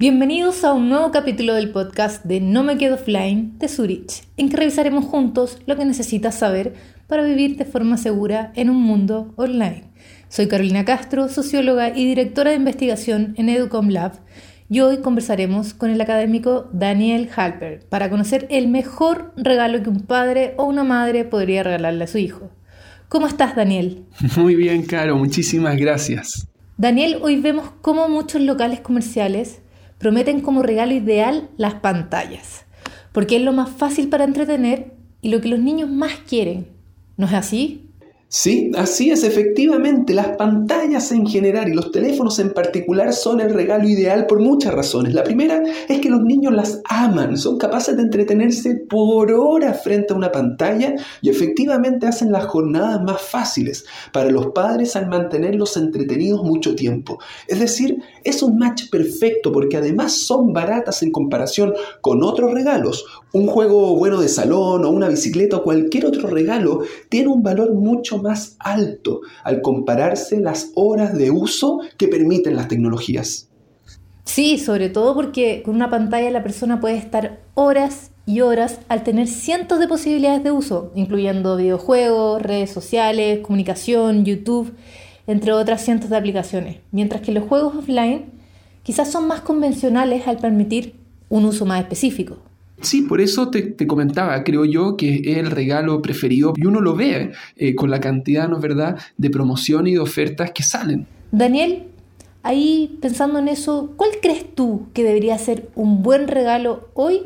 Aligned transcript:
Bienvenidos 0.00 0.62
a 0.62 0.74
un 0.74 0.88
nuevo 0.88 1.10
capítulo 1.10 1.54
del 1.54 1.72
podcast 1.72 2.24
de 2.24 2.40
No 2.40 2.62
me 2.62 2.78
quedo 2.78 2.94
offline 2.94 3.58
de 3.58 3.66
Zurich, 3.66 4.22
en 4.36 4.48
que 4.48 4.56
revisaremos 4.56 5.04
juntos 5.04 5.58
lo 5.66 5.76
que 5.76 5.84
necesitas 5.84 6.36
saber 6.36 6.74
para 7.08 7.24
vivir 7.24 7.56
de 7.56 7.64
forma 7.64 7.96
segura 7.96 8.52
en 8.54 8.70
un 8.70 8.80
mundo 8.80 9.32
online. 9.34 9.90
Soy 10.28 10.46
Carolina 10.46 10.84
Castro, 10.84 11.28
socióloga 11.28 11.88
y 11.88 12.06
directora 12.06 12.50
de 12.50 12.58
investigación 12.58 13.34
en 13.38 13.48
Educom 13.48 13.88
Lab, 13.88 14.12
y 14.70 14.78
hoy 14.78 14.98
conversaremos 14.98 15.74
con 15.74 15.90
el 15.90 16.00
académico 16.00 16.70
Daniel 16.72 17.28
Halper 17.34 17.84
para 17.88 18.08
conocer 18.08 18.46
el 18.50 18.68
mejor 18.68 19.34
regalo 19.36 19.82
que 19.82 19.90
un 19.90 20.02
padre 20.02 20.54
o 20.58 20.66
una 20.66 20.84
madre 20.84 21.24
podría 21.24 21.64
regalarle 21.64 22.04
a 22.04 22.06
su 22.06 22.18
hijo. 22.18 22.52
¿Cómo 23.08 23.26
estás, 23.26 23.56
Daniel? 23.56 24.04
Muy 24.36 24.54
bien, 24.54 24.86
Caro, 24.86 25.16
muchísimas 25.16 25.76
gracias. 25.76 26.46
Daniel, 26.76 27.18
hoy 27.20 27.40
vemos 27.40 27.72
cómo 27.82 28.08
muchos 28.08 28.40
locales 28.40 28.78
comerciales 28.78 29.60
prometen 29.98 30.40
como 30.40 30.62
regalo 30.62 30.94
ideal 30.94 31.50
las 31.56 31.74
pantallas, 31.74 32.64
porque 33.12 33.36
es 33.36 33.42
lo 33.42 33.52
más 33.52 33.70
fácil 33.70 34.08
para 34.08 34.24
entretener 34.24 34.94
y 35.20 35.30
lo 35.30 35.40
que 35.40 35.48
los 35.48 35.58
niños 35.58 35.90
más 35.90 36.14
quieren. 36.28 36.68
¿No 37.16 37.26
es 37.26 37.32
así? 37.32 37.87
Sí, 38.30 38.72
así 38.76 39.10
es, 39.10 39.24
efectivamente, 39.24 40.12
las 40.12 40.36
pantallas 40.36 41.12
en 41.12 41.26
general 41.26 41.66
y 41.66 41.74
los 41.74 41.90
teléfonos 41.90 42.38
en 42.38 42.52
particular 42.52 43.14
son 43.14 43.40
el 43.40 43.54
regalo 43.54 43.88
ideal 43.88 44.26
por 44.26 44.38
muchas 44.38 44.74
razones. 44.74 45.14
La 45.14 45.24
primera 45.24 45.62
es 45.88 45.98
que 46.00 46.10
los 46.10 46.20
niños 46.20 46.52
las 46.52 46.82
aman, 46.90 47.38
son 47.38 47.56
capaces 47.56 47.96
de 47.96 48.02
entretenerse 48.02 48.74
por 48.86 49.32
horas 49.32 49.82
frente 49.82 50.12
a 50.12 50.16
una 50.16 50.30
pantalla 50.30 50.94
y 51.22 51.30
efectivamente 51.30 52.06
hacen 52.06 52.30
las 52.30 52.44
jornadas 52.44 53.00
más 53.02 53.22
fáciles 53.22 53.86
para 54.12 54.30
los 54.30 54.48
padres 54.48 54.94
al 54.94 55.08
mantenerlos 55.08 55.78
entretenidos 55.78 56.44
mucho 56.44 56.74
tiempo. 56.74 57.18
Es 57.46 57.60
decir, 57.60 57.96
es 58.24 58.42
un 58.42 58.58
match 58.58 58.90
perfecto 58.90 59.52
porque 59.52 59.78
además 59.78 60.12
son 60.12 60.52
baratas 60.52 61.02
en 61.02 61.12
comparación 61.12 61.72
con 62.02 62.22
otros 62.22 62.52
regalos. 62.52 63.06
Un 63.32 63.46
juego 63.46 63.96
bueno 63.96 64.20
de 64.20 64.28
salón 64.28 64.84
o 64.84 64.90
una 64.90 65.08
bicicleta 65.08 65.56
o 65.56 65.62
cualquier 65.62 66.04
otro 66.04 66.28
regalo 66.28 66.82
tiene 67.08 67.28
un 67.28 67.42
valor 67.42 67.72
mucho 67.72 68.17
más 68.22 68.56
alto 68.58 69.20
al 69.44 69.62
compararse 69.62 70.40
las 70.40 70.72
horas 70.74 71.16
de 71.16 71.30
uso 71.30 71.80
que 71.96 72.08
permiten 72.08 72.56
las 72.56 72.68
tecnologías. 72.68 73.48
Sí, 74.24 74.58
sobre 74.58 74.90
todo 74.90 75.14
porque 75.14 75.62
con 75.64 75.74
una 75.74 75.88
pantalla 75.88 76.30
la 76.30 76.42
persona 76.42 76.80
puede 76.80 76.96
estar 76.96 77.40
horas 77.54 78.10
y 78.26 78.42
horas 78.42 78.78
al 78.88 79.02
tener 79.02 79.26
cientos 79.26 79.78
de 79.78 79.88
posibilidades 79.88 80.44
de 80.44 80.50
uso, 80.50 80.92
incluyendo 80.94 81.56
videojuegos, 81.56 82.42
redes 82.42 82.70
sociales, 82.70 83.40
comunicación, 83.40 84.26
YouTube, 84.26 84.74
entre 85.26 85.52
otras 85.52 85.82
cientos 85.82 86.10
de 86.10 86.18
aplicaciones, 86.18 86.76
mientras 86.92 87.22
que 87.22 87.32
los 87.32 87.48
juegos 87.48 87.74
offline 87.74 88.26
quizás 88.82 89.10
son 89.10 89.26
más 89.26 89.40
convencionales 89.40 90.28
al 90.28 90.36
permitir 90.36 90.94
un 91.30 91.46
uso 91.46 91.64
más 91.64 91.80
específico. 91.80 92.36
Sí, 92.80 93.02
por 93.02 93.20
eso 93.20 93.50
te, 93.50 93.86
comentaba, 93.86 94.44
creo 94.44 94.64
yo 94.64 94.96
que 94.96 95.16
es 95.24 95.38
el 95.38 95.50
regalo 95.50 96.00
preferido 96.00 96.52
y 96.56 96.66
uno 96.66 96.80
lo 96.80 96.94
ve 96.94 97.32
eh, 97.56 97.74
con 97.74 97.90
la 97.90 98.00
cantidad, 98.00 98.48
¿no 98.48 98.56
es 98.56 98.62
verdad?, 98.62 98.98
de 99.16 99.30
promoción 99.30 99.86
y 99.86 99.94
de 99.94 99.98
ofertas 99.98 100.52
que 100.52 100.62
salen. 100.62 101.06
Daniel, 101.32 101.84
ahí 102.42 102.96
pensando 103.00 103.40
en 103.40 103.48
eso, 103.48 103.94
¿cuál 103.96 104.10
crees 104.22 104.54
tú 104.54 104.86
que 104.94 105.02
debería 105.02 105.36
ser 105.38 105.68
un 105.74 106.02
buen 106.02 106.28
regalo 106.28 106.88
hoy 106.94 107.22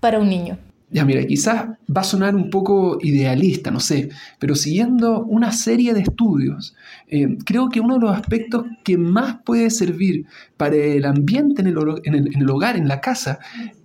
para 0.00 0.18
un 0.18 0.28
niño? 0.28 0.58
Ya 0.92 1.04
mira, 1.04 1.24
quizás 1.24 1.66
va 1.88 2.00
a 2.00 2.04
sonar 2.04 2.34
un 2.34 2.50
poco 2.50 2.98
idealista, 3.00 3.70
no 3.70 3.78
sé, 3.78 4.08
pero 4.40 4.56
siguiendo 4.56 5.24
una 5.24 5.52
serie 5.52 5.94
de 5.94 6.00
estudios, 6.00 6.74
eh, 7.06 7.38
creo 7.44 7.68
que 7.68 7.78
uno 7.78 7.94
de 7.94 8.00
los 8.00 8.16
aspectos 8.16 8.66
que 8.82 8.98
más 8.98 9.36
puede 9.44 9.70
servir 9.70 10.26
para 10.56 10.74
el 10.74 11.04
ambiente 11.04 11.62
en 11.62 11.68
el, 11.68 11.76
en 12.02 12.42
el 12.42 12.50
hogar, 12.50 12.76
en 12.76 12.88
la 12.88 13.00
casa, 13.00 13.38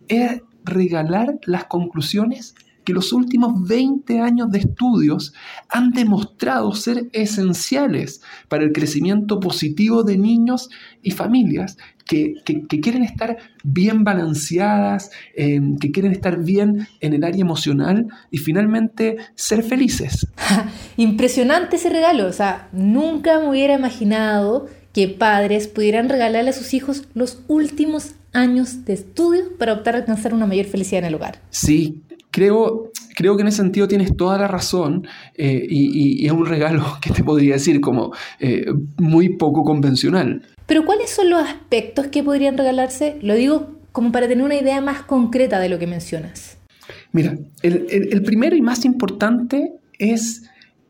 es 0.08 0.42
regalar 0.66 1.40
las 1.46 1.66
conclusiones 1.66 2.56
que 2.86 2.94
los 2.94 3.12
últimos 3.12 3.68
20 3.68 4.20
años 4.20 4.52
de 4.52 4.60
estudios 4.60 5.34
han 5.70 5.92
demostrado 5.92 6.74
ser 6.74 7.10
esenciales 7.12 8.22
para 8.48 8.64
el 8.64 8.72
crecimiento 8.72 9.40
positivo 9.40 10.04
de 10.04 10.18
niños 10.18 10.70
y 11.02 11.12
familias 11.12 11.78
que, 12.06 12.36
quieren 12.82 13.04
estar 13.04 13.38
bien 13.64 14.04
balanceadas, 14.04 15.10
eh, 15.36 15.60
que 15.82 15.92
quieren 15.92 16.12
estar 16.12 16.44
bien 16.44 16.88
en 17.02 17.14
el 17.14 17.24
área 17.24 17.42
emocional 17.42 18.08
y 18.30 18.38
finalmente 18.38 19.18
ser 19.34 19.64
felices. 19.64 20.28
Impresionante 20.98 21.78
ese 21.78 21.90
regalo, 21.90 22.28
o 22.28 22.34
sea, 22.34 22.70
nunca 22.72 23.40
me 23.40 23.50
hubiera 23.50 23.74
imaginado 23.74 24.68
que 24.94 25.10
padres 25.10 25.68
pudieran 25.68 26.08
regalarle 26.08 26.52
a 26.52 26.54
sus 26.54 26.74
hijos 26.74 27.08
los 27.16 27.42
últimos 27.48 28.14
años 28.36 28.86
de 28.86 28.94
estudio 28.94 29.58
para 29.58 29.74
optar 29.74 29.96
a 29.96 30.00
alcanzar 30.00 30.34
una 30.34 30.46
mayor 30.46 30.66
felicidad 30.66 31.00
en 31.00 31.06
el 31.06 31.16
hogar. 31.16 31.42
Sí, 31.50 32.02
creo, 32.32 32.92
creo 33.16 33.36
que 33.36 33.42
en 33.42 33.48
ese 33.48 33.58
sentido 33.58 33.88
tienes 33.88 34.16
toda 34.16 34.38
la 34.38 34.48
razón 34.48 35.08
eh, 35.36 35.66
y, 35.68 36.26
es 36.26 36.32
un 36.32 36.46
regalo 36.46 36.98
que 37.02 37.12
te 37.12 37.24
podría 37.24 37.54
decir 37.54 37.82
como 37.82 38.14
eh, 38.40 38.66
muy 38.98 39.38
poco 39.38 39.64
convencional. 39.64 40.44
Pero 40.66 40.86
¿cuáles 40.86 41.10
son 41.10 41.30
los 41.30 41.42
aspectos 41.42 42.08
que 42.08 42.24
podrían 42.24 42.58
regalarse? 42.58 43.18
Lo 43.22 43.36
digo 43.36 43.72
como 43.92 44.12
para 44.12 44.28
tener 44.28 44.44
una 44.44 44.56
idea 44.56 44.82
más 44.82 45.04
concreta 45.04 45.60
de 45.60 45.70
lo 45.70 45.80
que 45.80 45.88
mencionas. 45.88 46.58
Mira, 47.14 47.38
el 47.64 48.22
primero 48.24 48.56
y 48.58 48.62
más 48.62 48.84
importante 48.84 49.72
es 50.00 50.44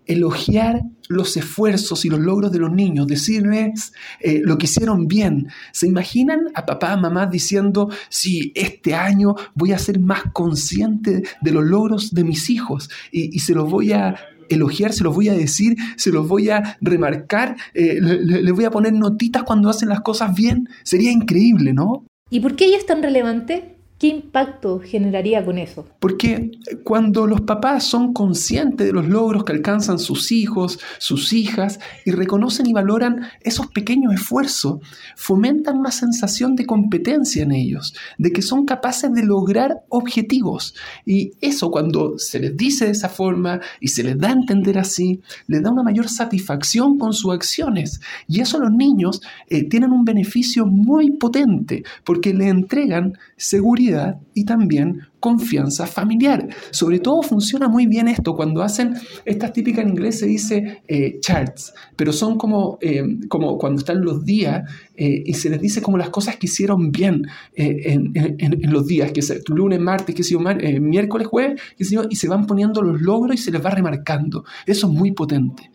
elogiar 0.07 0.81
los 1.07 1.37
esfuerzos 1.37 2.05
y 2.05 2.09
los 2.09 2.19
logros 2.19 2.51
de 2.51 2.59
los 2.59 2.71
niños, 2.71 3.07
decirles 3.07 3.93
eh, 4.19 4.41
lo 4.43 4.57
que 4.57 4.65
hicieron 4.65 5.07
bien. 5.07 5.47
¿Se 5.71 5.87
imaginan 5.87 6.41
a 6.53 6.65
papá, 6.65 6.95
mamá 6.97 7.27
diciendo, 7.27 7.89
sí, 8.09 8.51
este 8.55 8.95
año 8.95 9.35
voy 9.53 9.71
a 9.71 9.79
ser 9.79 9.99
más 9.99 10.23
consciente 10.33 11.23
de 11.41 11.51
los 11.51 11.63
logros 11.63 12.13
de 12.13 12.23
mis 12.23 12.49
hijos 12.49 12.89
y, 13.11 13.39
se 13.39 13.53
los 13.53 13.69
voy 13.69 13.91
a 13.91 14.15
elogiar, 14.49 14.93
se 14.93 15.03
los 15.03 15.13
voy 15.13 15.29
a 15.29 15.33
decir, 15.33 15.75
se 15.97 16.11
los 16.11 16.27
voy 16.27 16.49
a 16.49 16.77
remarcar, 16.81 17.55
eh, 17.73 17.99
les 18.01 18.53
voy 18.53 18.65
a 18.65 18.71
poner 18.71 18.93
notitas 18.93 19.43
cuando 19.43 19.69
hacen 19.69 19.89
las 19.89 20.01
cosas 20.01 20.33
bien? 20.35 20.67
Sería 20.83 21.11
increíble, 21.11 21.73
¿no? 21.73 22.05
¿Y 22.29 22.39
por 22.39 22.55
qué 22.55 22.65
ella 22.65 22.77
es 22.77 22.85
tan 22.85 23.03
relevante? 23.03 23.74
¿Qué 23.97 24.07
impacto 24.07 24.81
generaría 24.83 25.45
con 25.45 25.57
eso? 25.57 25.87
Porque 25.99 26.51
cuando 26.83 27.25
los 27.25 27.41
papás 27.41 27.85
son 27.85 28.11
conscientes 28.11 28.87
de 28.87 28.91
los 28.91 29.07
logros 29.07 29.45
que 29.45 29.53
alcanzan 29.53 29.99
sus 29.99 30.33
hijos, 30.33 30.79
sus 30.97 31.31
hijas, 31.31 31.79
y 32.03 32.11
reconocen 32.11 32.67
y 32.67 32.73
valoran 32.73 33.21
esos 33.39 33.67
pequeños 33.67 34.13
esfuerzos, 34.13 34.79
fomentan 35.15 35.77
una 35.77 35.91
sensación 35.91 36.57
de 36.57 36.65
competencia 36.65 37.43
en 37.43 37.53
ellos, 37.53 37.95
de 38.17 38.33
que 38.33 38.41
son 38.41 38.65
capaces 38.65 39.13
de 39.13 39.23
lograr 39.23 39.77
objetivos. 39.87 40.75
Y 41.05 41.31
eso 41.39 41.71
cuando 41.71 42.19
se 42.19 42.39
les 42.41 42.57
dice 42.57 42.85
de 42.85 42.91
esa 42.91 43.07
forma 43.07 43.61
y 43.79 43.87
se 43.87 44.03
les 44.03 44.17
da 44.17 44.27
a 44.27 44.33
entender 44.33 44.77
así, 44.77 45.21
les 45.47 45.63
da 45.63 45.71
una 45.71 45.83
mayor 45.83 46.09
satisfacción 46.09 46.97
con 46.97 47.13
sus 47.13 47.33
acciones. 47.33 48.01
Y 48.27 48.41
eso 48.41 48.59
los 48.59 48.73
niños 48.73 49.21
eh, 49.47 49.63
tienen 49.69 49.93
un 49.93 50.03
beneficio 50.03 50.65
muy 50.65 51.11
potente, 51.11 51.85
porque 52.03 52.33
le 52.33 52.49
entregan 52.49 53.17
seguridad 53.37 53.84
y 54.33 54.45
también 54.45 55.01
confianza 55.19 55.87
familiar. 55.87 56.47
Sobre 56.71 56.99
todo 56.99 57.21
funciona 57.21 57.67
muy 57.67 57.85
bien 57.87 58.07
esto 58.07 58.35
cuando 58.35 58.61
hacen, 58.61 58.95
estas 59.25 59.53
típicas 59.53 59.83
en 59.83 59.89
inglés 59.89 60.19
se 60.19 60.27
dice 60.27 60.81
eh, 60.87 61.19
charts, 61.19 61.73
pero 61.95 62.13
son 62.13 62.37
como, 62.37 62.77
eh, 62.81 63.03
como 63.27 63.57
cuando 63.57 63.79
están 63.79 64.01
los 64.01 64.23
días 64.23 64.69
eh, 64.95 65.23
y 65.25 65.33
se 65.33 65.49
les 65.49 65.59
dice 65.59 65.81
como 65.81 65.97
las 65.97 66.09
cosas 66.09 66.35
que 66.37 66.45
hicieron 66.47 66.91
bien 66.91 67.23
en, 67.55 68.71
los 68.71 68.87
días, 68.87 69.11
que 69.11 69.21
es 69.21 69.49
lunes, 69.49 69.79
martes, 69.79 70.15
que 70.15 70.23
sé 70.23 70.35
miércoles, 70.79 71.27
jueves, 71.27 71.61
y 71.77 72.15
se 72.15 72.27
van 72.27 72.45
poniendo 72.45 72.81
los 72.81 73.01
logros 73.01 73.35
y 73.35 73.37
se 73.39 73.51
les 73.51 73.63
va 73.63 73.69
remarcando. 73.69 74.45
Eso 74.65 74.87
es 74.87 74.93
muy 74.93 75.11
potente. 75.11 75.71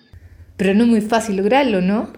Pero 0.57 0.75
no 0.75 0.85
es 0.85 0.91
muy 0.91 1.01
fácil 1.01 1.37
lograrlo, 1.37 1.81
¿no? 1.81 2.09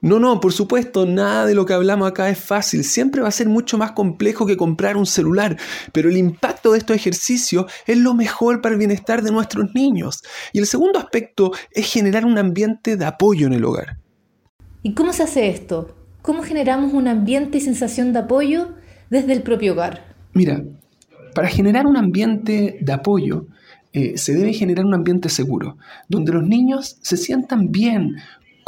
No, 0.00 0.20
no, 0.20 0.38
por 0.38 0.52
supuesto, 0.52 1.06
nada 1.06 1.44
de 1.44 1.54
lo 1.54 1.66
que 1.66 1.72
hablamos 1.72 2.08
acá 2.08 2.28
es 2.30 2.38
fácil. 2.38 2.84
Siempre 2.84 3.20
va 3.20 3.28
a 3.28 3.32
ser 3.32 3.48
mucho 3.48 3.78
más 3.78 3.92
complejo 3.92 4.46
que 4.46 4.56
comprar 4.56 4.96
un 4.96 5.06
celular, 5.06 5.56
pero 5.92 6.08
el 6.08 6.16
impacto 6.16 6.72
de 6.72 6.78
estos 6.78 6.96
ejercicios 6.96 7.66
es 7.86 7.98
lo 7.98 8.14
mejor 8.14 8.60
para 8.60 8.74
el 8.74 8.78
bienestar 8.78 9.22
de 9.22 9.32
nuestros 9.32 9.74
niños. 9.74 10.22
Y 10.52 10.60
el 10.60 10.66
segundo 10.66 11.00
aspecto 11.00 11.50
es 11.72 11.92
generar 11.92 12.24
un 12.24 12.38
ambiente 12.38 12.96
de 12.96 13.04
apoyo 13.04 13.48
en 13.48 13.54
el 13.54 13.64
hogar. 13.64 13.98
¿Y 14.82 14.94
cómo 14.94 15.12
se 15.12 15.24
hace 15.24 15.48
esto? 15.48 15.96
¿Cómo 16.22 16.42
generamos 16.44 16.92
un 16.92 17.08
ambiente 17.08 17.58
y 17.58 17.60
sensación 17.60 18.12
de 18.12 18.20
apoyo 18.20 18.74
desde 19.10 19.32
el 19.32 19.42
propio 19.42 19.72
hogar? 19.72 20.14
Mira, 20.32 20.62
para 21.34 21.48
generar 21.48 21.86
un 21.86 21.96
ambiente 21.96 22.78
de 22.80 22.92
apoyo, 22.92 23.46
eh, 23.92 24.16
se 24.16 24.34
debe 24.34 24.52
generar 24.52 24.84
un 24.84 24.94
ambiente 24.94 25.28
seguro, 25.28 25.76
donde 26.08 26.32
los 26.32 26.44
niños 26.44 26.98
se 27.00 27.16
sientan 27.16 27.72
bien, 27.72 28.16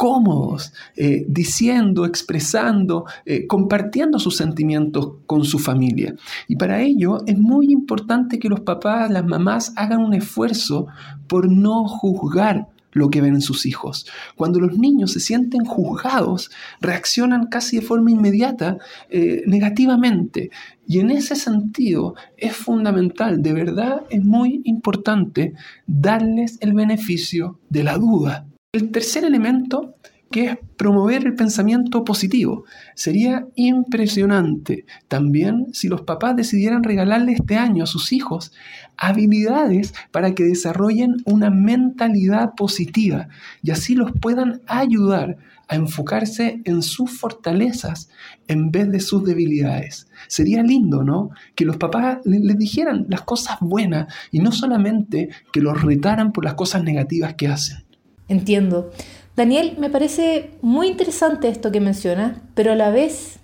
cómodos, 0.01 0.73
eh, 0.95 1.27
diciendo, 1.29 2.05
expresando, 2.05 3.05
eh, 3.23 3.45
compartiendo 3.45 4.17
sus 4.17 4.35
sentimientos 4.35 5.17
con 5.27 5.45
su 5.45 5.59
familia. 5.59 6.15
Y 6.47 6.55
para 6.55 6.81
ello 6.81 7.19
es 7.27 7.37
muy 7.37 7.71
importante 7.71 8.39
que 8.39 8.49
los 8.49 8.61
papás, 8.61 9.11
las 9.11 9.23
mamás 9.23 9.73
hagan 9.75 9.99
un 9.99 10.15
esfuerzo 10.15 10.87
por 11.27 11.51
no 11.51 11.87
juzgar 11.87 12.67
lo 12.93 13.11
que 13.11 13.21
ven 13.21 13.35
en 13.35 13.41
sus 13.41 13.67
hijos. 13.67 14.07
Cuando 14.35 14.59
los 14.59 14.75
niños 14.75 15.11
se 15.11 15.19
sienten 15.19 15.65
juzgados, 15.65 16.49
reaccionan 16.79 17.45
casi 17.45 17.77
de 17.77 17.85
forma 17.85 18.09
inmediata 18.09 18.79
eh, 19.11 19.43
negativamente. 19.45 20.49
Y 20.87 20.97
en 20.97 21.11
ese 21.11 21.35
sentido 21.35 22.15
es 22.37 22.55
fundamental, 22.55 23.43
de 23.43 23.53
verdad 23.53 24.01
es 24.09 24.25
muy 24.25 24.63
importante 24.65 25.53
darles 25.85 26.57
el 26.59 26.73
beneficio 26.73 27.59
de 27.69 27.83
la 27.83 27.99
duda. 27.99 28.47
El 28.73 28.91
tercer 28.91 29.25
elemento 29.25 29.95
que 30.31 30.45
es 30.45 30.57
promover 30.77 31.25
el 31.25 31.35
pensamiento 31.35 32.05
positivo. 32.05 32.63
Sería 32.95 33.45
impresionante 33.55 34.85
también 35.09 35.67
si 35.73 35.89
los 35.89 36.03
papás 36.03 36.37
decidieran 36.37 36.81
regalarle 36.81 37.33
este 37.33 37.57
año 37.57 37.83
a 37.83 37.87
sus 37.87 38.13
hijos 38.13 38.53
habilidades 38.95 39.93
para 40.11 40.33
que 40.33 40.45
desarrollen 40.45 41.17
una 41.25 41.49
mentalidad 41.49 42.53
positiva 42.55 43.27
y 43.61 43.71
así 43.71 43.93
los 43.93 44.13
puedan 44.13 44.61
ayudar 44.67 45.35
a 45.67 45.75
enfocarse 45.75 46.61
en 46.63 46.81
sus 46.81 47.11
fortalezas 47.11 48.09
en 48.47 48.71
vez 48.71 48.89
de 48.89 49.01
sus 49.01 49.25
debilidades. 49.25 50.07
Sería 50.29 50.63
lindo, 50.63 51.03
¿no? 51.03 51.31
Que 51.55 51.65
los 51.65 51.75
papás 51.75 52.19
les, 52.23 52.57
dijeran 52.57 53.05
las 53.09 53.23
cosas 53.23 53.57
buenas 53.59 54.13
y 54.31 54.39
no 54.39 54.53
solamente 54.53 55.27
que 55.51 55.59
los 55.59 55.81
retaran 55.81 56.31
por 56.31 56.45
las 56.45 56.53
cosas 56.53 56.85
negativas 56.85 57.33
que 57.33 57.49
hacen. 57.49 57.90
Entiendo. 58.31 58.91
Daniel, 59.35 59.75
me 59.77 59.89
parece 59.89 60.51
muy 60.61 60.87
interesante 60.87 61.49
esto 61.49 61.69
que 61.69 61.81
mencionas, 61.81 62.37
pero 62.55 62.71
a 62.71 62.75
la 62.75 62.89
vez 62.89 63.39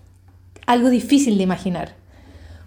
algo 0.65 0.89
difícil 0.89 1.35
de 1.35 1.43
imaginar. 1.43 1.97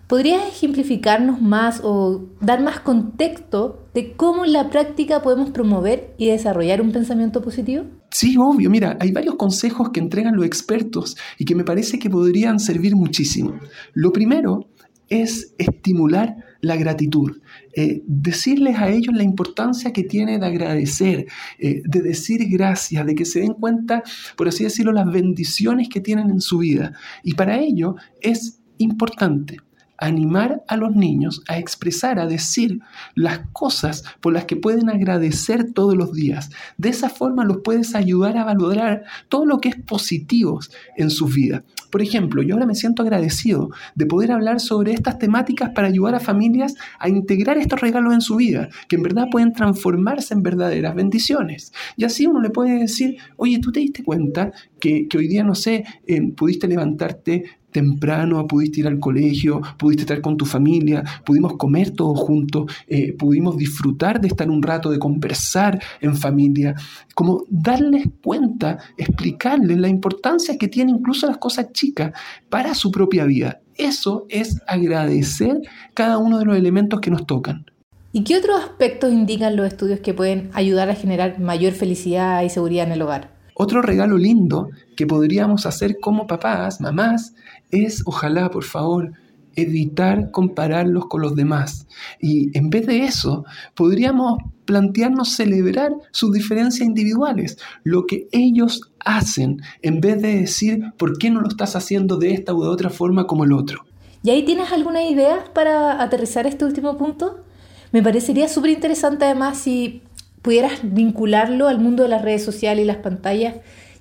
¿Podrías 0.06 0.46
ejemplificarnos 0.46 1.40
más 1.40 1.80
o 1.82 2.26
dar 2.42 2.60
más 2.60 2.80
contexto 2.80 3.86
de 3.94 4.12
cómo 4.12 4.44
en 4.44 4.52
la 4.52 4.68
práctica 4.68 5.22
podemos 5.22 5.48
promover 5.48 6.14
y 6.18 6.26
desarrollar 6.26 6.82
un 6.82 6.92
pensamiento 6.92 7.40
positivo? 7.40 7.84
Sí, 8.10 8.36
obvio. 8.38 8.68
Mira, 8.68 8.98
hay 9.00 9.12
varios 9.12 9.36
consejos 9.36 9.88
que 9.88 10.00
entregan 10.00 10.36
los 10.36 10.44
expertos 10.44 11.16
y 11.38 11.46
que 11.46 11.54
me 11.54 11.64
parece 11.64 11.98
que 11.98 12.10
podrían 12.10 12.60
servir 12.60 12.96
muchísimo. 12.96 13.54
Lo 13.94 14.12
primero 14.12 14.68
es 15.08 15.54
estimular 15.56 16.36
la 16.60 16.76
gratitud, 16.76 17.40
eh, 17.74 18.02
decirles 18.06 18.76
a 18.78 18.90
ellos 18.90 19.14
la 19.14 19.22
importancia 19.22 19.92
que 19.92 20.04
tiene 20.04 20.38
de 20.38 20.46
agradecer, 20.46 21.26
eh, 21.58 21.82
de 21.84 22.02
decir 22.02 22.46
gracias, 22.48 23.06
de 23.06 23.14
que 23.14 23.24
se 23.24 23.40
den 23.40 23.54
cuenta, 23.54 24.02
por 24.36 24.48
así 24.48 24.64
decirlo, 24.64 24.92
las 24.92 25.10
bendiciones 25.10 25.88
que 25.88 26.00
tienen 26.00 26.30
en 26.30 26.40
su 26.40 26.58
vida. 26.58 26.92
Y 27.22 27.34
para 27.34 27.58
ello 27.58 27.96
es 28.20 28.60
importante 28.78 29.58
animar 30.00 30.64
a 30.66 30.76
los 30.76 30.96
niños 30.96 31.42
a 31.46 31.58
expresar, 31.58 32.18
a 32.18 32.26
decir 32.26 32.80
las 33.14 33.40
cosas 33.52 34.02
por 34.20 34.32
las 34.32 34.46
que 34.46 34.56
pueden 34.56 34.88
agradecer 34.88 35.72
todos 35.72 35.94
los 35.94 36.12
días. 36.12 36.50
De 36.78 36.88
esa 36.88 37.10
forma 37.10 37.44
los 37.44 37.58
puedes 37.62 37.94
ayudar 37.94 38.38
a 38.38 38.44
valorar 38.44 39.04
todo 39.28 39.44
lo 39.44 39.58
que 39.58 39.68
es 39.68 39.76
positivo 39.76 40.58
en 40.96 41.10
sus 41.10 41.34
vidas. 41.34 41.62
Por 41.90 42.02
ejemplo, 42.02 42.42
yo 42.42 42.54
ahora 42.54 42.66
me 42.66 42.74
siento 42.74 43.02
agradecido 43.02 43.70
de 43.94 44.06
poder 44.06 44.32
hablar 44.32 44.60
sobre 44.60 44.92
estas 44.92 45.18
temáticas 45.18 45.70
para 45.70 45.88
ayudar 45.88 46.14
a 46.14 46.20
familias 46.20 46.74
a 46.98 47.08
integrar 47.08 47.58
estos 47.58 47.80
regalos 47.80 48.14
en 48.14 48.20
su 48.20 48.36
vida, 48.36 48.68
que 48.88 48.96
en 48.96 49.02
verdad 49.02 49.26
pueden 49.30 49.52
transformarse 49.52 50.34
en 50.34 50.42
verdaderas 50.42 50.94
bendiciones. 50.94 51.72
Y 51.96 52.04
así 52.04 52.26
uno 52.26 52.40
le 52.40 52.50
puede 52.50 52.78
decir, 52.78 53.16
oye, 53.36 53.58
¿tú 53.58 53.72
te 53.72 53.80
diste 53.80 54.04
cuenta 54.04 54.52
que, 54.78 55.06
hoy 55.16 55.28
día, 55.28 55.44
no 55.44 55.54
sé, 55.54 55.84
eh, 56.06 56.32
pudiste 56.32 56.66
levantarte 56.66 57.44
temprano, 57.70 58.46
pudiste 58.46 58.80
ir 58.80 58.86
al 58.86 58.98
colegio, 58.98 59.60
pudiste 59.78 60.02
estar 60.02 60.20
con 60.20 60.36
tu 60.36 60.44
familia, 60.44 61.04
pudimos 61.24 61.56
comer 61.56 61.90
todos 61.90 62.18
juntos, 62.18 62.72
eh, 62.86 63.12
pudimos 63.12 63.56
disfrutar 63.56 64.20
de 64.20 64.28
estar 64.28 64.50
un 64.50 64.62
rato, 64.62 64.90
de 64.90 64.98
conversar 64.98 65.80
en 66.00 66.16
familia, 66.16 66.74
como 67.14 67.44
darles 67.48 68.06
cuenta, 68.22 68.78
explicarles 68.96 69.78
la 69.78 69.88
importancia 69.88 70.58
que 70.58 70.68
tienen 70.68 70.96
incluso 70.96 71.26
las 71.26 71.38
cosas 71.38 71.72
chicas 71.72 72.12
para 72.48 72.74
su 72.74 72.90
propia 72.90 73.24
vida. 73.24 73.60
Eso 73.76 74.26
es 74.28 74.60
agradecer 74.66 75.56
cada 75.94 76.18
uno 76.18 76.38
de 76.38 76.44
los 76.44 76.56
elementos 76.56 77.00
que 77.00 77.10
nos 77.10 77.26
tocan. 77.26 77.64
¿Y 78.12 78.24
qué 78.24 78.36
otros 78.36 78.60
aspectos 78.60 79.12
indican 79.12 79.54
los 79.54 79.66
estudios 79.66 80.00
que 80.00 80.12
pueden 80.12 80.50
ayudar 80.52 80.90
a 80.90 80.96
generar 80.96 81.38
mayor 81.38 81.72
felicidad 81.72 82.42
y 82.42 82.50
seguridad 82.50 82.86
en 82.86 82.92
el 82.92 83.02
hogar? 83.02 83.39
Otro 83.62 83.82
regalo 83.82 84.16
lindo 84.16 84.70
que 84.96 85.06
podríamos 85.06 85.66
hacer 85.66 85.98
como 86.00 86.26
papás, 86.26 86.80
mamás, 86.80 87.34
es, 87.70 88.02
ojalá, 88.06 88.50
por 88.50 88.64
favor, 88.64 89.12
evitar 89.54 90.30
compararlos 90.30 91.08
con 91.08 91.20
los 91.20 91.36
demás. 91.36 91.86
Y 92.22 92.56
en 92.56 92.70
vez 92.70 92.86
de 92.86 93.04
eso, 93.04 93.44
podríamos 93.74 94.38
plantearnos 94.64 95.32
celebrar 95.36 95.92
sus 96.10 96.32
diferencias 96.32 96.88
individuales, 96.88 97.58
lo 97.84 98.06
que 98.06 98.28
ellos 98.32 98.92
hacen, 98.98 99.60
en 99.82 100.00
vez 100.00 100.22
de 100.22 100.40
decir, 100.40 100.94
¿por 100.96 101.18
qué 101.18 101.28
no 101.28 101.42
lo 101.42 101.48
estás 101.48 101.76
haciendo 101.76 102.16
de 102.16 102.32
esta 102.32 102.54
u 102.54 102.62
de 102.62 102.68
otra 102.70 102.88
forma 102.88 103.26
como 103.26 103.44
el 103.44 103.52
otro? 103.52 103.84
¿Y 104.22 104.30
ahí 104.30 104.42
tienes 104.42 104.72
alguna 104.72 105.04
idea 105.04 105.44
para 105.52 106.02
aterrizar 106.02 106.46
este 106.46 106.64
último 106.64 106.96
punto? 106.96 107.44
Me 107.92 108.02
parecería 108.02 108.48
súper 108.48 108.70
interesante 108.70 109.26
además 109.26 109.58
si 109.58 110.02
pudieras 110.42 110.80
vincularlo 110.82 111.68
al 111.68 111.80
mundo 111.80 112.02
de 112.02 112.08
las 112.08 112.22
redes 112.22 112.44
sociales 112.44 112.84
y 112.84 112.86
las 112.86 112.98
pantallas 112.98 113.56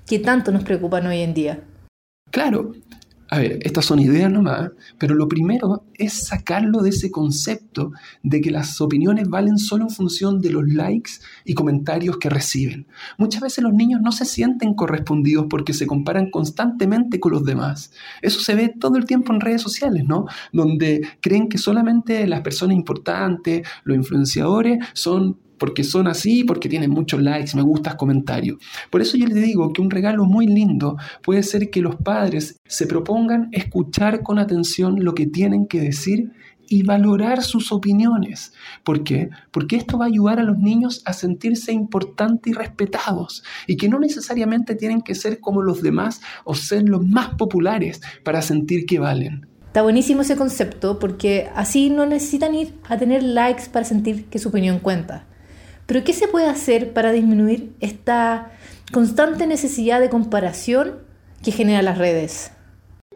que 0.06 0.20
tanto 0.20 0.52
nos 0.52 0.64
preocupan 0.64 1.06
hoy 1.08 1.20
en 1.20 1.34
día. 1.34 1.60
Claro, 2.32 2.74
a 3.32 3.38
ver, 3.38 3.60
estas 3.62 3.86
son 3.86 4.00
ideas 4.00 4.32
nomás, 4.32 4.72
pero 4.98 5.14
lo 5.14 5.28
primero 5.28 5.84
es 5.94 6.14
sacarlo 6.14 6.82
de 6.82 6.90
ese 6.90 7.12
concepto 7.12 7.92
de 8.24 8.42
que 8.42 8.50
las 8.50 8.82
opiniones 8.82 9.30
valen 9.30 9.60
solo 9.60 9.84
en 9.84 9.92
función 9.92 10.42
de 10.42 10.50
los 10.50 10.68
likes 10.68 11.12
y 11.46 11.54
comentarios 11.54 12.18
que 12.18 12.30
reciben. 12.30 12.88
Muchas 13.20 13.42
veces 13.42 13.64
los 13.64 13.74
niños 13.74 14.02
no 14.02 14.12
se 14.12 14.26
sienten 14.26 14.74
correspondidos 14.74 15.46
porque 15.48 15.74
se 15.74 15.86
comparan 15.86 16.32
constantemente 16.32 17.20
con 17.20 17.34
los 17.34 17.46
demás. 17.46 17.92
Eso 18.24 18.40
se 18.40 18.56
ve 18.56 18.74
todo 18.80 18.98
el 18.98 19.06
tiempo 19.06 19.32
en 19.32 19.42
redes 19.42 19.62
sociales, 19.62 20.06
¿no? 20.08 20.26
Donde 20.52 21.08
creen 21.22 21.50
que 21.50 21.60
solamente 21.60 22.26
las 22.26 22.42
personas 22.42 22.76
importantes, 22.76 23.68
los 23.84 23.96
influenciadores, 23.96 24.80
son 24.94 25.38
porque 25.60 25.84
son 25.84 26.08
así, 26.08 26.44
porque 26.44 26.70
tienen 26.70 26.90
muchos 26.90 27.22
likes, 27.22 27.56
me 27.56 27.62
gustas, 27.62 27.96
comentarios. 27.96 28.58
Por 28.90 29.02
eso 29.02 29.18
yo 29.18 29.28
les 29.28 29.44
digo 29.44 29.72
que 29.74 29.82
un 29.82 29.90
regalo 29.90 30.26
muy 30.26 30.48
lindo 30.48 30.98
puede 31.22 31.44
ser 31.44 31.70
que 31.70 31.82
los 31.82 31.98
padres 31.98 32.60
se 32.66 32.88
propongan 32.88 33.50
escuchar 33.52 34.24
con 34.24 34.40
atención 34.40 35.04
lo 35.04 35.14
que 35.14 35.28
tienen 35.28 35.68
que 35.68 35.82
decir 35.82 36.32
y 36.70 36.84
valorar 36.84 37.44
sus 37.44 37.72
opiniones. 37.72 38.54
¿Por 38.84 39.04
qué? 39.04 39.30
Porque 39.52 39.76
esto 39.76 39.98
va 39.98 40.06
a 40.06 40.08
ayudar 40.08 40.40
a 40.40 40.44
los 40.44 40.58
niños 40.58 41.02
a 41.06 41.14
sentirse 41.14 41.74
importantes 41.74 42.52
y 42.52 42.56
respetados 42.56 43.44
y 43.68 43.76
que 43.76 43.90
no 43.90 44.00
necesariamente 44.00 44.76
tienen 44.76 45.02
que 45.02 45.16
ser 45.16 45.40
como 45.40 45.64
los 45.64 45.82
demás 45.82 46.22
o 46.46 46.56
ser 46.56 46.88
los 46.88 47.06
más 47.06 47.36
populares 47.36 48.02
para 48.24 48.42
sentir 48.42 48.86
que 48.86 49.00
valen. 49.00 49.48
Está 49.66 49.82
buenísimo 49.82 50.22
ese 50.22 50.36
concepto 50.36 51.00
porque 51.00 51.50
así 51.56 51.90
no 51.90 52.06
necesitan 52.06 52.56
ir 52.56 52.74
a 52.88 52.98
tener 52.98 53.24
likes 53.24 53.64
para 53.72 53.86
sentir 53.86 54.26
que 54.26 54.40
su 54.40 54.50
opinión 54.50 54.80
cuenta. 54.80 55.26
Pero 55.90 56.04
¿qué 56.04 56.14
se 56.14 56.28
puede 56.28 56.46
hacer 56.46 56.94
para 56.94 57.12
disminuir 57.12 57.74
esta 57.80 58.52
constante 58.92 59.48
necesidad 59.48 60.00
de 60.00 60.12
comparación 60.12 61.00
que 61.44 61.52
genera 61.52 61.82
las 61.82 61.98
redes? 61.98 62.52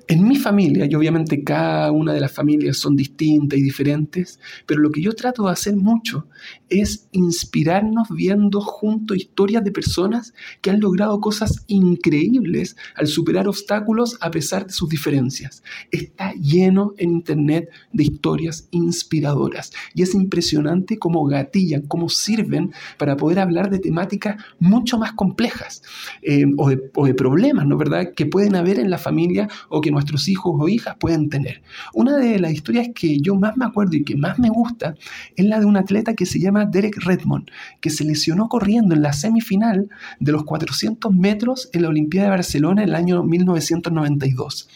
En 0.07 0.27
mi 0.27 0.35
familia, 0.37 0.87
y 0.89 0.95
obviamente 0.95 1.43
cada 1.43 1.91
una 1.91 2.13
de 2.13 2.19
las 2.19 2.31
familias 2.31 2.77
son 2.77 2.95
distintas 2.95 3.59
y 3.59 3.61
diferentes, 3.61 4.39
pero 4.65 4.81
lo 4.81 4.89
que 4.89 5.03
yo 5.03 5.13
trato 5.13 5.43
de 5.43 5.51
hacer 5.51 5.75
mucho 5.75 6.27
es 6.67 7.07
inspirarnos 7.11 8.09
viendo 8.09 8.59
junto 8.59 9.13
historias 9.13 9.63
de 9.63 9.71
personas 9.71 10.33
que 10.61 10.71
han 10.71 10.79
logrado 10.79 11.21
cosas 11.21 11.63
increíbles 11.67 12.75
al 12.95 13.05
superar 13.05 13.47
obstáculos 13.47 14.17
a 14.19 14.31
pesar 14.31 14.65
de 14.65 14.73
sus 14.73 14.89
diferencias. 14.89 15.63
Está 15.91 16.33
lleno 16.33 16.95
en 16.97 17.11
Internet 17.11 17.69
de 17.93 18.03
historias 18.03 18.67
inspiradoras 18.71 19.71
y 19.93 20.01
es 20.01 20.15
impresionante 20.15 20.97
cómo 20.97 21.23
gatillan, 21.25 21.83
cómo 21.83 22.09
sirven 22.09 22.73
para 22.97 23.15
poder 23.15 23.39
hablar 23.39 23.69
de 23.69 23.77
temáticas 23.77 24.43
mucho 24.59 24.97
más 24.97 25.13
complejas 25.13 25.83
eh, 26.23 26.45
o, 26.57 26.69
de, 26.69 26.81
o 26.95 27.05
de 27.05 27.13
problemas, 27.13 27.67
¿no 27.67 27.77
verdad?, 27.77 28.13
que 28.15 28.25
pueden 28.25 28.55
haber 28.55 28.79
en 28.79 28.89
la 28.89 28.97
familia 28.97 29.47
o 29.69 29.82
que 29.83 29.91
nuestros 29.91 30.27
hijos 30.27 30.55
o 30.57 30.67
hijas 30.67 30.95
pueden 30.99 31.29
tener. 31.29 31.61
Una 31.93 32.17
de 32.17 32.39
las 32.39 32.53
historias 32.53 32.87
que 32.95 33.19
yo 33.19 33.35
más 33.35 33.57
me 33.57 33.65
acuerdo 33.65 33.97
y 33.97 34.03
que 34.03 34.15
más 34.15 34.39
me 34.39 34.49
gusta 34.49 34.95
es 35.35 35.45
la 35.45 35.59
de 35.59 35.65
un 35.65 35.77
atleta 35.77 36.15
que 36.15 36.25
se 36.25 36.39
llama 36.39 36.65
Derek 36.65 36.97
Redmond, 37.03 37.51
que 37.81 37.91
se 37.91 38.03
lesionó 38.03 38.49
corriendo 38.49 38.95
en 38.95 39.03
la 39.03 39.13
semifinal 39.13 39.89
de 40.19 40.31
los 40.31 40.45
400 40.45 41.13
metros 41.13 41.69
en 41.73 41.83
la 41.83 41.89
Olimpiada 41.89 42.29
de 42.29 42.35
Barcelona 42.37 42.81
en 42.81 42.89
el 42.89 42.95
año 42.95 43.23
1992. 43.23 44.69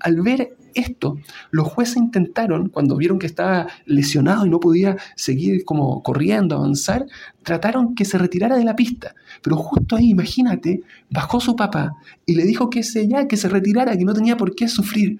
Al 0.00 0.20
ver 0.20 0.56
esto, 0.74 1.18
los 1.50 1.66
jueces 1.66 1.96
intentaron, 1.96 2.68
cuando 2.68 2.96
vieron 2.96 3.18
que 3.18 3.26
estaba 3.26 3.66
lesionado 3.86 4.46
y 4.46 4.50
no 4.50 4.60
podía 4.60 4.96
seguir 5.16 5.64
como 5.64 6.02
corriendo, 6.02 6.56
avanzar, 6.56 7.06
trataron 7.42 7.94
que 7.94 8.04
se 8.04 8.18
retirara 8.18 8.56
de 8.56 8.64
la 8.64 8.76
pista. 8.76 9.14
Pero 9.42 9.56
justo 9.56 9.96
ahí, 9.96 10.10
imagínate, 10.10 10.82
bajó 11.10 11.40
su 11.40 11.56
papá 11.56 11.94
y 12.26 12.34
le 12.34 12.44
dijo 12.44 12.68
que 12.68 12.82
se, 12.82 13.08
ya, 13.08 13.26
que 13.26 13.36
se 13.36 13.48
retirara, 13.48 13.96
que 13.96 14.04
no 14.04 14.12
tenía 14.12 14.36
por 14.36 14.54
qué 14.54 14.68
sufrir. 14.68 15.18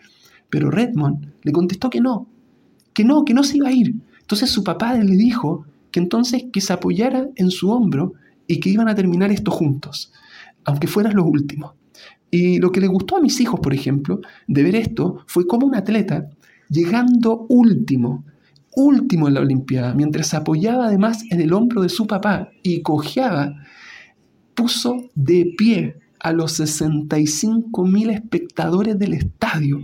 Pero 0.50 0.71
Redmond 0.71 1.33
le 1.42 1.52
contestó 1.52 1.88
que 1.88 2.00
no, 2.00 2.28
que 2.92 3.04
no, 3.04 3.25
que 3.25 3.35
no 3.35 3.42
se 3.42 3.56
iba 3.56 3.68
a 3.68 3.73
ir. 3.73 3.95
Entonces 4.21 4.50
su 4.50 4.62
papá 4.62 4.95
le 4.95 5.16
dijo 5.16 5.64
que 5.90 6.00
entonces 6.00 6.45
que 6.52 6.61
se 6.61 6.73
apoyara 6.73 7.28
en 7.37 7.50
su 7.50 7.71
hombro 7.71 8.12
y 8.47 8.61
que 8.61 8.71
iban 8.71 8.88
a 8.88 8.95
terminar 8.95 9.30
esto 9.33 9.50
juntos, 9.50 10.12
aunque 10.64 10.87
fueran 10.87 11.16
los 11.16 11.26
últimos. 11.26 11.73
Y 12.30 12.59
lo 12.59 12.73
que 12.73 12.80
le 12.80 12.88
gustó 12.88 13.16
a 13.16 13.21
mis 13.21 13.40
hijos, 13.40 13.61
por 13.61 13.73
ejemplo, 13.73 14.21
de 14.47 14.62
ver 14.62 14.76
esto 14.76 15.25
fue 15.26 15.47
como 15.47 15.66
un 15.66 15.75
atleta, 15.75 16.28
llegando 16.68 17.47
último, 17.49 18.25
último 18.75 19.28
en 19.28 19.35
la 19.35 19.40
Olimpiada, 19.40 19.95
mientras 19.95 20.35
apoyaba 20.35 20.87
además 20.87 21.25
en 21.30 21.40
el 21.40 21.52
hombro 21.52 21.83
de 21.83 21.88
su 21.88 22.06
papá 22.06 22.50
y 22.62 22.83
cojeaba, 22.83 23.54
puso 24.54 25.11
de 25.14 25.54
pie 25.56 25.97
a 26.18 26.33
los 26.33 26.52
65 26.52 27.85
mil 27.85 28.11
espectadores 28.11 28.99
del 28.99 29.14
estadio 29.14 29.80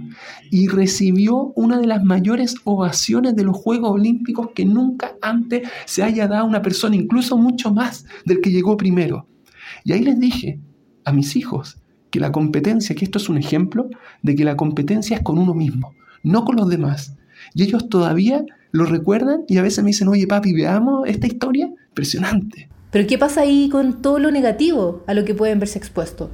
y 0.51 0.67
recibió 0.67 1.53
una 1.55 1.79
de 1.79 1.87
las 1.87 2.03
mayores 2.03 2.57
ovaciones 2.65 3.37
de 3.37 3.45
los 3.45 3.57
Juegos 3.57 3.93
Olímpicos 3.93 4.49
que 4.55 4.65
nunca 4.65 5.15
antes 5.23 5.69
se 5.85 6.03
haya 6.03 6.27
dado 6.27 6.47
una 6.47 6.63
persona, 6.63 6.97
incluso 6.97 7.37
mucho 7.37 7.73
más 7.73 8.07
del 8.25 8.41
que 8.41 8.51
llegó 8.51 8.77
primero. 8.77 9.29
Y 9.85 9.93
ahí 9.93 10.03
les 10.03 10.19
dije 10.19 10.59
a 11.05 11.13
mis 11.13 11.37
hijos 11.37 11.82
que 12.13 12.21
la 12.21 12.31
competencia, 12.31 12.95
que 12.95 13.07
esto 13.07 13.19
es 13.19 13.29
un 13.29 13.39
ejemplo 13.39 13.89
de 14.23 14.37
que 14.37 14.45
la 14.45 14.55
competencia 14.55 15.17
es 15.17 15.23
con 15.23 15.39
uno 15.39 15.55
mismo, 15.55 15.95
no 16.23 16.45
con 16.45 16.57
los 16.57 16.69
demás. 16.69 17.17
Y 17.55 17.65
ellos 17.65 17.89
todavía 17.89 18.45
lo 18.71 18.85
recuerdan 18.85 19.45
y 19.49 19.57
a 19.57 19.63
veces 19.63 19.83
me 19.83 19.89
dicen, 19.89 20.09
oye 20.09 20.27
papi, 20.27 20.53
veamos 20.53 21.09
esta 21.09 21.27
historia. 21.27 21.73
Impresionante. 21.89 22.69
Pero 22.91 23.07
¿qué 23.07 23.19
pasa 23.19 23.41
ahí 23.41 23.71
con 23.71 24.03
todo 24.03 24.19
lo 24.19 24.31
negativo 24.31 25.03
a 25.07 25.15
lo 25.15 25.25
que 25.25 25.35
pueden 25.35 25.59
verse 25.59 25.79
expuestos? 25.79 26.29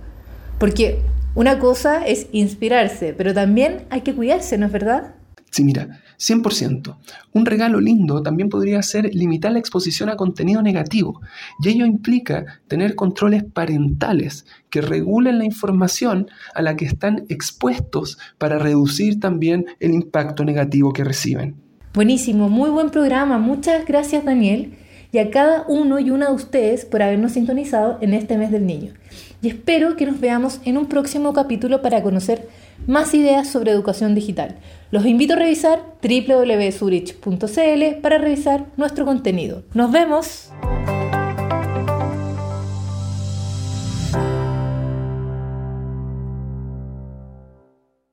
Porque 0.58 1.00
una 1.36 1.60
cosa 1.60 2.04
es 2.04 2.26
inspirarse, 2.32 3.14
pero 3.16 3.32
también 3.32 3.82
hay 3.90 4.00
que 4.00 4.14
cuidarse, 4.14 4.58
¿no 4.58 4.66
es 4.66 4.72
verdad? 4.72 5.14
Sí, 5.50 5.64
mira, 5.64 6.00
100%. 6.18 6.96
Un 7.32 7.46
regalo 7.46 7.80
lindo 7.80 8.22
también 8.22 8.48
podría 8.48 8.82
ser 8.82 9.14
limitar 9.14 9.52
la 9.52 9.58
exposición 9.58 10.08
a 10.08 10.16
contenido 10.16 10.62
negativo, 10.62 11.20
y 11.62 11.68
ello 11.68 11.86
implica 11.86 12.60
tener 12.66 12.94
controles 12.94 13.44
parentales 13.44 14.44
que 14.68 14.80
regulen 14.80 15.38
la 15.38 15.44
información 15.44 16.28
a 16.54 16.62
la 16.62 16.76
que 16.76 16.84
están 16.84 17.24
expuestos 17.28 18.18
para 18.36 18.58
reducir 18.58 19.20
también 19.20 19.66
el 19.80 19.92
impacto 19.94 20.44
negativo 20.44 20.92
que 20.92 21.04
reciben. 21.04 21.54
Buenísimo, 21.94 22.48
muy 22.48 22.70
buen 22.70 22.90
programa. 22.90 23.38
Muchas 23.38 23.86
gracias 23.86 24.24
Daniel 24.24 24.74
y 25.10 25.18
a 25.18 25.30
cada 25.30 25.64
uno 25.68 25.98
y 25.98 26.10
una 26.10 26.28
de 26.28 26.34
ustedes 26.34 26.84
por 26.84 27.02
habernos 27.02 27.32
sintonizado 27.32 27.98
en 28.02 28.12
este 28.12 28.36
mes 28.36 28.50
del 28.50 28.66
niño. 28.66 28.92
Y 29.40 29.48
espero 29.48 29.96
que 29.96 30.04
nos 30.04 30.20
veamos 30.20 30.60
en 30.64 30.76
un 30.76 30.86
próximo 30.86 31.32
capítulo 31.32 31.80
para 31.80 32.02
conocer 32.02 32.48
más 32.86 33.14
ideas 33.14 33.48
sobre 33.48 33.72
educación 33.72 34.14
digital. 34.14 34.56
Los 34.90 35.04
invito 35.06 35.34
a 35.34 35.36
revisar 35.36 35.82
www.zurich.cl 36.02 38.00
para 38.00 38.18
revisar 38.18 38.66
nuestro 38.76 39.04
contenido. 39.04 39.62
¡Nos 39.74 39.90
vemos! 39.92 40.50